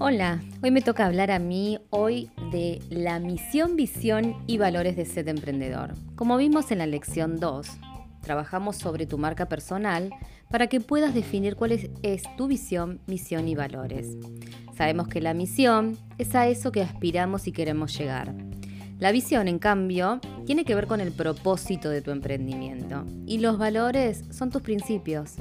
[0.00, 5.04] Hola, hoy me toca hablar a mí hoy de la misión, visión y valores de
[5.04, 5.94] Sed Emprendedor.
[6.14, 7.66] Como vimos en la lección 2,
[8.22, 10.10] trabajamos sobre tu marca personal
[10.52, 14.16] para que puedas definir cuál es, es, tu visión, misión y valores.
[14.76, 18.32] Sabemos que la misión es a eso que aspiramos y queremos llegar.
[19.00, 23.58] La visión, en cambio, tiene que ver con el propósito de tu emprendimiento y los
[23.58, 25.34] valores son tus principios.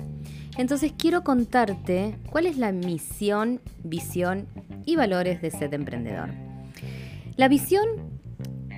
[0.58, 4.48] Entonces quiero contarte cuál es la misión, visión
[4.86, 6.30] y valores de Set Emprendedor.
[7.36, 7.86] La visión,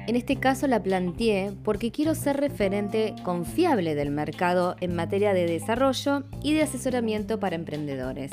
[0.06, 5.46] en este caso la planteé porque quiero ser referente confiable del mercado en materia de
[5.46, 8.32] desarrollo y de asesoramiento para emprendedores.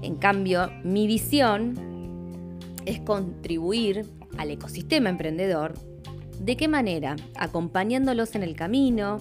[0.00, 1.74] En cambio, mi visión
[2.86, 4.06] es contribuir
[4.38, 5.74] al ecosistema emprendedor.
[6.40, 7.16] ¿De qué manera?
[7.36, 9.18] Acompañándolos en el camino,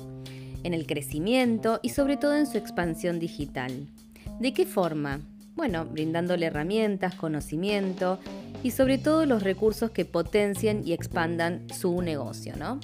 [0.67, 3.87] en el crecimiento y sobre todo en su expansión digital.
[4.41, 5.21] ¿De qué forma?
[5.55, 8.19] Bueno, brindándole herramientas, conocimiento
[8.63, 12.81] y sobre todo los recursos que potencien y expandan su negocio, ¿no?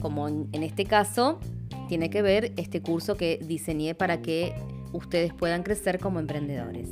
[0.00, 1.40] Como en, este caso,
[1.88, 4.54] tiene que ver este curso que diseñé para que
[4.92, 6.90] ustedes puedan crecer como emprendedores.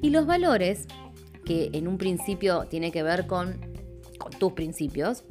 [0.00, 0.86] Y los valores,
[1.44, 3.58] que en un principio tiene que ver con,
[4.38, 5.24] tus principios,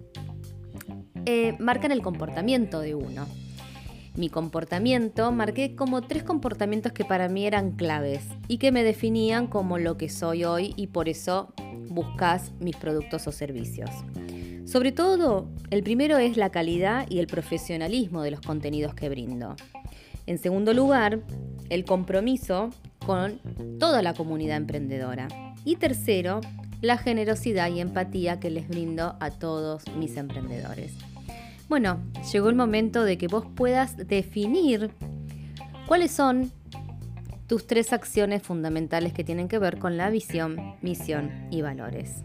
[1.25, 3.25] eh, marcan el comportamiento de uno
[4.17, 9.47] mi comportamiento, marqué como tres comportamientos que para mí eran claves y que me definían
[9.47, 11.53] como lo que soy hoy y por eso
[11.89, 13.89] buscas mis productos o servicios.
[14.65, 19.55] Sobre todo, el primero es la calidad y el profesionalismo de los contenidos que brindo.
[20.25, 21.21] En segundo lugar,
[21.69, 22.71] el compromiso
[23.05, 23.39] con
[23.79, 25.29] toda la comunidad emprendedora.
[25.63, 26.41] Y tercero,
[26.81, 30.93] la generosidad y empatía que les brindo a todos mis emprendedores.
[31.69, 32.01] Bueno,
[32.31, 34.91] llegó el momento de que vos puedas definir
[35.85, 36.51] cuáles son
[37.47, 42.23] tus tres acciones fundamentales que tienen que ver con la visión, misión y valores.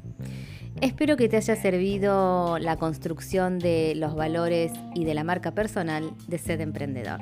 [0.81, 6.12] Espero que te haya servido la construcción de los valores y de la marca personal
[6.27, 7.21] de Sed Emprendedor.